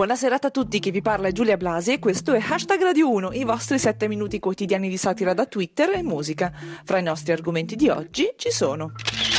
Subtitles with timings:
[0.00, 3.10] Buona serata a tutti, chi vi parla è Giulia Blasi e questo è Hashtag Radio
[3.10, 6.50] 1, i vostri 7 minuti quotidiani di satira da Twitter e musica.
[6.84, 8.94] Fra i nostri argomenti di oggi ci sono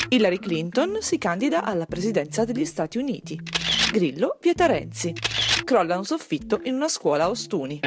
[0.10, 3.42] Hillary Clinton si candida alla presidenza degli Stati Uniti,
[3.92, 5.16] Grillo vieta Renzi,
[5.64, 7.80] crolla un soffitto in una scuola a Ostuni.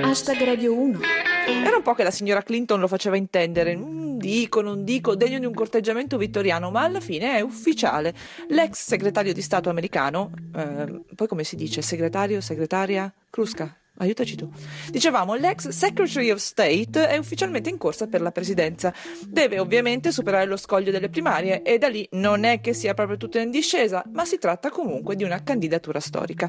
[0.00, 3.78] Hashtag Radio 1 Era un po' che la signora Clinton lo faceva intendere,
[4.16, 8.14] dico, non dico, degno di un corteggiamento vittoriano, ma alla fine è ufficiale.
[8.48, 14.48] L'ex segretario di Stato americano, eh, poi come si dice, segretario, segretaria, Krusca, Aiutaci tu.
[14.90, 18.94] Dicevamo, l'ex Secretary of State è ufficialmente in corsa per la presidenza.
[19.26, 23.16] Deve ovviamente superare lo scoglio delle primarie e da lì non è che sia proprio
[23.16, 26.48] tutto in discesa, ma si tratta comunque di una candidatura storica.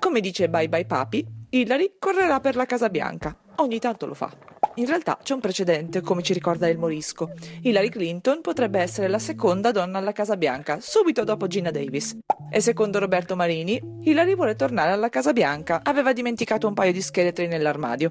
[0.00, 3.36] Come dice Bye Bye Papi, Hillary correrà per la Casa Bianca.
[3.60, 4.30] Ogni tanto lo fa.
[4.76, 7.32] In realtà c'è un precedente, come ci ricorda il Morisco.
[7.62, 12.16] Hillary Clinton potrebbe essere la seconda donna alla Casa Bianca, subito dopo Gina Davis.
[12.50, 15.80] E secondo Roberto Marini, Hillary vuole tornare alla Casa Bianca.
[15.82, 18.10] Aveva dimenticato un paio di scheletri nell'armadio.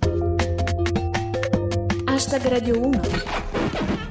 [2.06, 3.57] Hashtag Radio 1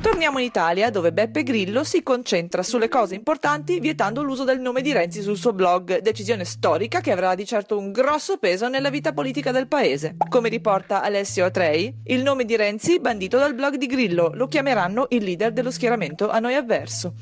[0.06, 4.80] Torniamo in Italia, dove Beppe Grillo si concentra sulle cose importanti vietando l'uso del nome
[4.80, 8.88] di Renzi sul suo blog, decisione storica che avrà di certo un grosso peso nella
[8.88, 10.14] vita politica del paese.
[10.28, 15.06] Come riporta Alessio Atrei, il nome di Renzi bandito dal blog di Grillo, lo chiameranno
[15.08, 17.14] il leader dello schieramento a noi avverso.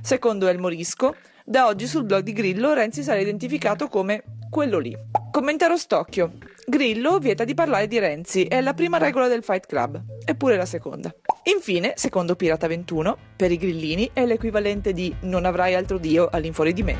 [0.00, 4.96] Secondo El Morisco, da oggi sul blog di Grillo Renzi sarà identificato come quello lì.
[5.32, 6.30] Commentaro stocchio.
[6.68, 10.66] Grillo vieta di parlare di Renzi, è la prima regola del Fight Club, eppure la
[10.66, 11.10] seconda.
[11.44, 16.74] Infine, secondo Pirata 21, per i grillini è l'equivalente di non avrai altro dio all'infuori
[16.74, 16.96] di me.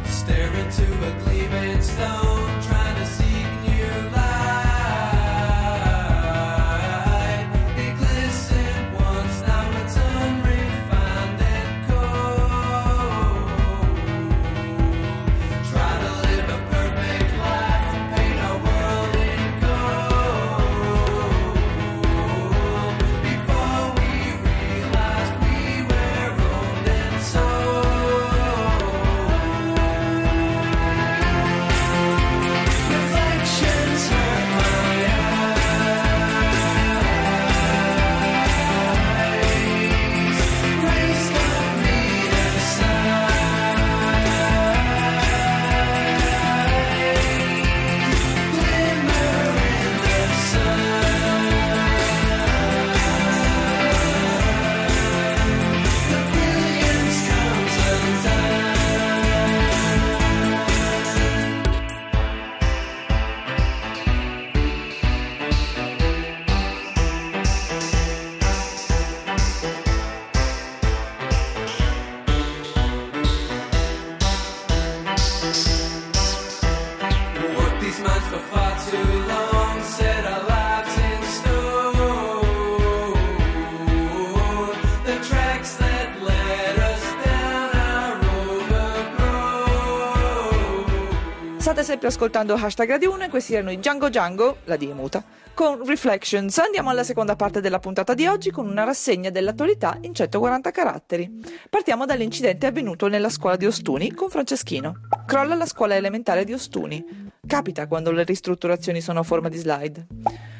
[91.59, 95.25] State sempre ascoltando Hashtag Radio 1 e questi erano i Django Django, la D muta,
[95.55, 96.59] con Reflections.
[96.59, 101.31] Andiamo alla seconda parte della puntata di oggi con una rassegna dell'attualità in 140 caratteri.
[101.70, 105.00] Partiamo dall'incidente avvenuto nella scuola di Ostuni con Franceschino.
[105.26, 107.28] Crolla la scuola elementare di Ostuni.
[107.48, 110.06] Capita quando le ristrutturazioni sono a forma di slide.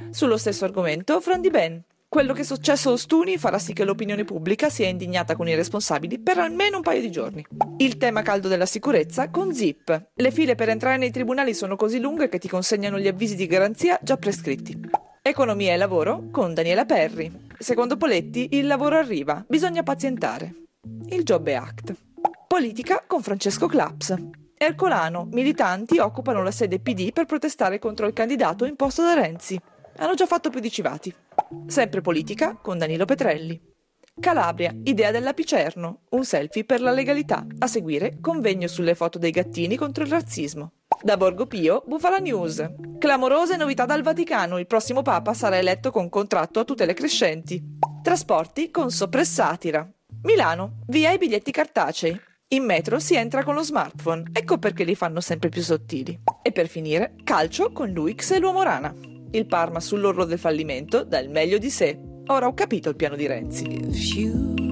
[0.09, 1.83] Sullo stesso argomento, Fran Di Ben.
[2.09, 5.55] Quello che è successo a Ostuni farà sì che l'opinione pubblica sia indignata con i
[5.55, 7.45] responsabili per almeno un paio di giorni.
[7.77, 10.13] Il tema caldo della sicurezza con Zip.
[10.15, 13.47] Le file per entrare nei tribunali sono così lunghe che ti consegnano gli avvisi di
[13.47, 14.81] garanzia già prescritti.
[15.21, 17.31] Economia e lavoro con Daniela Perri.
[17.59, 20.55] Secondo Poletti, il lavoro arriva, bisogna pazientare.
[21.11, 21.95] Il Job Act.
[22.47, 24.15] Politica con Francesco Claps.
[24.61, 29.59] Ercolano, militanti occupano la sede PD per protestare contro il candidato imposto da Renzi.
[29.99, 31.15] Hanno già fatto più di civati.
[31.67, 33.61] Sempre politica con Danilo Petrelli.
[34.19, 37.47] Calabria, idea della Picerno, un selfie per la legalità.
[37.61, 40.73] A seguire, convegno sulle foto dei gattini contro il razzismo.
[41.01, 42.69] Da Borgo Pio, Bufala News.
[42.99, 47.63] Clamorose novità dal Vaticano, il prossimo Papa sarà eletto con contratto a tutele crescenti.
[48.03, 49.89] Trasporti con soppressatira.
[50.23, 52.21] Milano, via i biglietti cartacei.
[52.51, 56.19] In metro si entra con lo smartphone, ecco perché li fanno sempre più sottili.
[56.41, 58.95] E per finire, calcio con l'UX e l'uomo rana.
[59.33, 62.01] Il Parma sull'orlo del fallimento dà il meglio di sé.
[62.29, 64.68] Ora ho capito il piano di Renzi.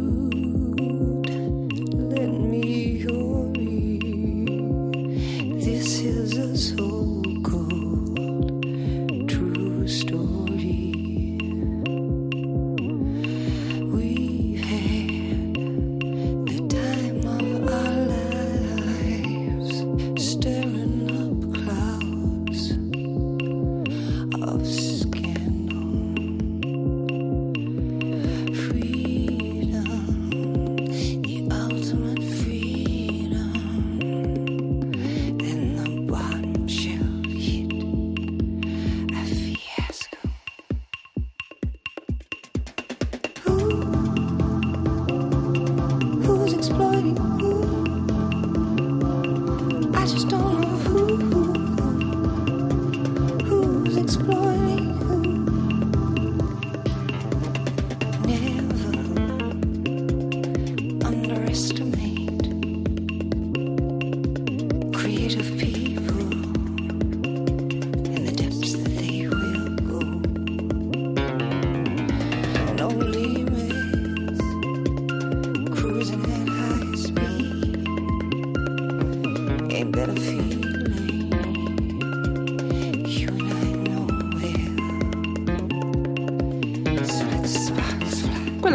[79.98, 80.55] Ain't that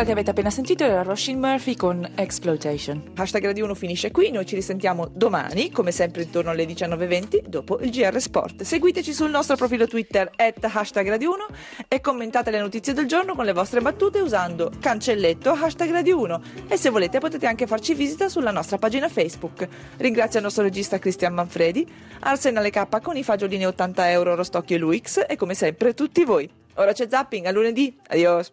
[0.01, 3.11] Quella che avete appena sentito era Roshin Murphy con Exploitation.
[3.15, 7.79] Hashtag Radio 1 finisce qui, noi ci risentiamo domani, come sempre intorno alle 19.20, dopo
[7.81, 8.63] il GR Sport.
[8.63, 11.45] Seguiteci sul nostro profilo Twitter, at hashtag Radio 1,
[11.87, 16.41] e commentate le notizie del giorno con le vostre battute usando cancelletto hashtag Radio 1.
[16.67, 19.67] E se volete potete anche farci visita sulla nostra pagina Facebook.
[19.97, 21.87] Ringrazio il nostro regista Cristian Manfredi,
[22.21, 26.49] Arsenale K con i fagiolini 80 euro Rostocchio e Luix, e come sempre tutti voi.
[26.77, 28.49] Ora c'è zapping, a lunedì, adios!